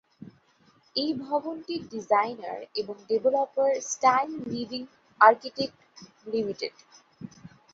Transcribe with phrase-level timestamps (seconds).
[0.95, 4.83] এই ভবনটির ডিজাইনার এবং developer style living
[5.21, 5.77] architect
[6.27, 6.75] limited.